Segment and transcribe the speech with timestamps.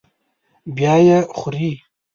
[0.75, 1.71] بیا یې خوري.